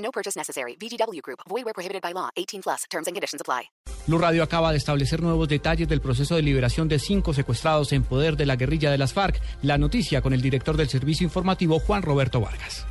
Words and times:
No 0.00 0.10
purchase 0.10 0.36
necessary. 0.36 0.76
VGW 0.76 1.22
Group. 1.22 1.40
Void 1.48 1.64
where 1.64 1.74
prohibited 1.74 2.02
by 2.02 2.12
law. 2.12 2.30
18 2.36 2.62
plus. 2.62 2.84
Terms 2.90 3.06
and 3.06 3.14
conditions 3.14 3.40
apply. 3.40 3.70
Blue 4.06 4.18
Radio 4.18 4.42
acaba 4.42 4.72
de 4.72 4.78
establecer 4.78 5.22
nuevos 5.22 5.48
detalles 5.48 5.88
del 5.88 6.00
proceso 6.00 6.34
de 6.34 6.42
liberación 6.42 6.88
de 6.88 6.98
cinco 6.98 7.32
secuestrados 7.32 7.92
en 7.92 8.02
poder 8.02 8.36
de 8.36 8.46
la 8.46 8.56
guerrilla 8.56 8.90
de 8.90 8.98
las 8.98 9.12
FARC. 9.12 9.40
La 9.62 9.78
noticia 9.78 10.20
con 10.20 10.32
el 10.32 10.40
director 10.40 10.76
del 10.76 10.88
servicio 10.88 11.24
informativo, 11.24 11.78
Juan 11.78 12.02
Roberto 12.02 12.40
Vargas. 12.40 12.86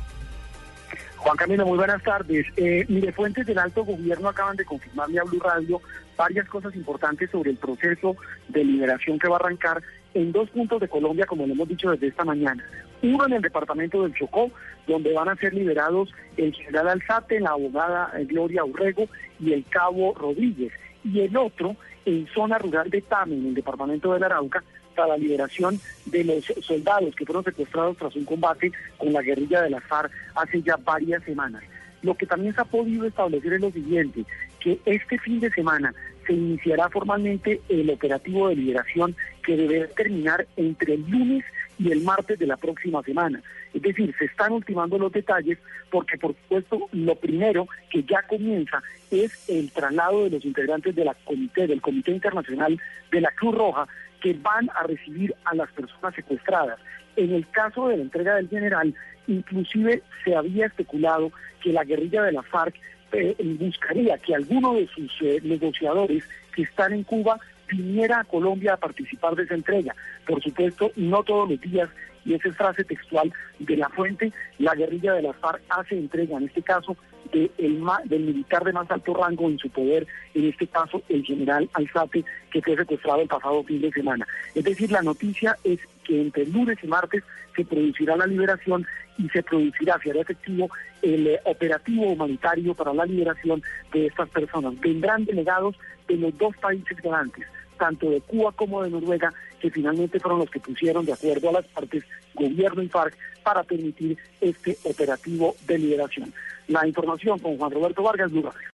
Juan 1.30 1.38
Camilo, 1.38 1.64
muy 1.64 1.78
buenas 1.78 2.02
tardes. 2.02 2.44
Eh, 2.56 2.84
mire, 2.88 3.12
fuentes 3.12 3.46
del 3.46 3.60
alto 3.60 3.84
gobierno 3.84 4.28
acaban 4.28 4.56
de 4.56 4.64
confirmarle 4.64 5.20
a 5.20 5.22
Blue 5.22 5.38
Radio 5.38 5.80
varias 6.16 6.48
cosas 6.48 6.74
importantes 6.74 7.30
sobre 7.30 7.52
el 7.52 7.56
proceso 7.56 8.16
de 8.48 8.64
liberación 8.64 9.16
que 9.16 9.28
va 9.28 9.36
a 9.36 9.38
arrancar 9.38 9.80
en 10.14 10.32
dos 10.32 10.50
puntos 10.50 10.80
de 10.80 10.88
Colombia, 10.88 11.26
como 11.26 11.46
lo 11.46 11.52
hemos 11.52 11.68
dicho 11.68 11.88
desde 11.88 12.08
esta 12.08 12.24
mañana. 12.24 12.64
Uno 13.04 13.26
en 13.26 13.34
el 13.34 13.42
departamento 13.42 14.02
del 14.02 14.12
Chocó, 14.12 14.50
donde 14.88 15.12
van 15.12 15.28
a 15.28 15.36
ser 15.36 15.54
liberados 15.54 16.12
el 16.36 16.52
general 16.52 16.88
Alzate, 16.88 17.38
la 17.38 17.50
abogada 17.50 18.10
Gloria 18.26 18.64
Urrego 18.64 19.06
y 19.38 19.52
el 19.52 19.64
cabo 19.66 20.12
Rodríguez. 20.16 20.72
Y 21.04 21.20
el 21.20 21.36
otro 21.36 21.76
en 22.04 22.26
zona 22.28 22.58
rural 22.58 22.90
de 22.90 23.02
Tame, 23.02 23.36
en 23.36 23.46
el 23.46 23.54
departamento 23.54 24.12
del 24.12 24.24
Arauca, 24.24 24.62
para 24.94 25.08
la 25.08 25.16
liberación 25.16 25.80
de 26.06 26.24
los 26.24 26.44
soldados 26.64 27.14
que 27.14 27.24
fueron 27.24 27.44
secuestrados 27.44 27.96
tras 27.96 28.16
un 28.16 28.24
combate 28.24 28.72
con 28.98 29.12
la 29.12 29.22
guerrilla 29.22 29.62
de 29.62 29.70
la 29.70 29.80
FARC 29.80 30.10
hace 30.34 30.62
ya 30.62 30.76
varias 30.76 31.22
semanas. 31.24 31.62
Lo 32.02 32.14
que 32.14 32.26
también 32.26 32.54
se 32.54 32.60
ha 32.60 32.64
podido 32.64 33.06
establecer 33.06 33.54
es 33.54 33.60
lo 33.60 33.70
siguiente, 33.70 34.24
que 34.58 34.80
este 34.84 35.18
fin 35.18 35.40
de 35.40 35.50
semana 35.50 35.94
se 36.26 36.32
iniciará 36.32 36.88
formalmente 36.88 37.60
el 37.68 37.90
operativo 37.90 38.48
de 38.48 38.56
liberación 38.56 39.16
que 39.42 39.56
deberá 39.56 39.86
terminar 39.88 40.46
entre 40.56 40.94
el 40.94 41.10
lunes 41.10 41.44
y 41.80 41.90
el 41.90 42.02
martes 42.02 42.38
de 42.38 42.46
la 42.46 42.58
próxima 42.58 43.02
semana. 43.02 43.42
Es 43.72 43.80
decir, 43.80 44.14
se 44.18 44.26
están 44.26 44.52
ultimando 44.52 44.98
los 44.98 45.10
detalles 45.10 45.58
porque, 45.90 46.18
por 46.18 46.34
supuesto, 46.34 46.88
lo 46.92 47.14
primero 47.14 47.66
que 47.90 48.02
ya 48.02 48.22
comienza 48.22 48.82
es 49.10 49.48
el 49.48 49.70
traslado 49.70 50.24
de 50.24 50.30
los 50.30 50.44
integrantes 50.44 50.94
de 50.94 51.04
la 51.06 51.14
comité, 51.24 51.66
del 51.66 51.80
Comité 51.80 52.10
Internacional 52.10 52.78
de 53.10 53.20
la 53.20 53.30
Cruz 53.30 53.54
Roja 53.54 53.88
que 54.20 54.34
van 54.34 54.68
a 54.74 54.82
recibir 54.82 55.34
a 55.44 55.54
las 55.54 55.70
personas 55.72 56.14
secuestradas. 56.14 56.78
En 57.16 57.32
el 57.32 57.48
caso 57.48 57.88
de 57.88 57.96
la 57.96 58.02
entrega 58.02 58.34
del 58.34 58.50
general, 58.50 58.94
inclusive 59.26 60.02
se 60.24 60.36
había 60.36 60.66
especulado 60.66 61.32
que 61.62 61.72
la 61.72 61.84
guerrilla 61.84 62.22
de 62.22 62.32
la 62.32 62.42
FARC 62.42 62.74
eh, 63.12 63.34
buscaría 63.58 64.18
que 64.18 64.34
alguno 64.34 64.74
de 64.74 64.86
sus 64.88 65.10
eh, 65.22 65.40
negociadores 65.42 66.24
que 66.54 66.62
están 66.62 66.92
en 66.92 67.04
Cuba 67.04 67.40
viniera 67.70 68.20
a 68.20 68.24
Colombia 68.24 68.74
a 68.74 68.76
participar 68.76 69.34
de 69.36 69.44
esa 69.44 69.54
entrega. 69.54 69.94
Por 70.26 70.42
supuesto, 70.42 70.90
no 70.96 71.22
todos 71.22 71.50
los 71.50 71.60
días, 71.60 71.88
y 72.24 72.34
esa 72.34 72.48
es 72.48 72.56
frase 72.56 72.84
textual 72.84 73.32
de 73.58 73.76
la 73.76 73.88
fuente, 73.88 74.32
la 74.58 74.74
guerrilla 74.74 75.14
de 75.14 75.22
la 75.22 75.32
FARC 75.32 75.62
hace 75.70 75.96
entrega, 75.96 76.36
en 76.36 76.44
este 76.44 76.62
caso, 76.62 76.96
de 77.32 77.50
el, 77.58 77.82
del 78.06 78.22
militar 78.22 78.64
de 78.64 78.72
más 78.72 78.90
alto 78.90 79.14
rango 79.14 79.48
en 79.48 79.58
su 79.58 79.70
poder, 79.70 80.06
en 80.34 80.48
este 80.48 80.66
caso 80.66 81.02
el 81.08 81.24
general 81.24 81.68
Alzate, 81.74 82.24
que 82.50 82.62
fue 82.62 82.76
secuestrado 82.76 83.22
el 83.22 83.28
pasado 83.28 83.62
fin 83.64 83.80
de 83.80 83.92
semana. 83.92 84.26
Es 84.54 84.64
decir, 84.64 84.90
la 84.90 85.02
noticia 85.02 85.56
es 85.64 85.78
que 86.04 86.20
entre 86.20 86.46
lunes 86.46 86.78
y 86.82 86.86
martes 86.86 87.22
se 87.54 87.64
producirá 87.64 88.16
la 88.16 88.26
liberación 88.26 88.86
y 89.18 89.28
se 89.28 89.42
producirá, 89.42 89.98
se 90.02 90.10
hará 90.10 90.20
efectivo 90.20 90.68
el 91.02 91.26
eh, 91.26 91.40
operativo 91.44 92.06
humanitario 92.06 92.74
para 92.74 92.94
la 92.94 93.04
liberación 93.04 93.62
de 93.92 94.06
estas 94.06 94.28
personas. 94.30 94.78
Vendrán 94.80 95.24
delegados 95.24 95.76
de 96.08 96.16
los 96.16 96.36
dos 96.38 96.56
países 96.56 96.96
grandes, 97.02 97.46
tanto 97.80 98.10
de 98.10 98.20
Cuba 98.20 98.52
como 98.52 98.82
de 98.82 98.90
Noruega, 98.90 99.32
que 99.58 99.70
finalmente 99.70 100.20
fueron 100.20 100.40
los 100.40 100.50
que 100.50 100.60
pusieron 100.60 101.06
de 101.06 101.14
acuerdo 101.14 101.48
a 101.48 101.52
las 101.52 101.66
partes, 101.66 102.04
gobierno 102.34 102.82
y 102.82 102.88
FARC, 102.88 103.16
para 103.42 103.62
permitir 103.62 104.18
este 104.38 104.76
operativo 104.84 105.56
de 105.66 105.78
liberación. 105.78 106.32
La 106.68 106.86
información 106.86 107.38
con 107.38 107.56
Juan 107.56 107.70
Roberto 107.70 108.02
Vargas, 108.02 108.30
Lugar. 108.32 108.52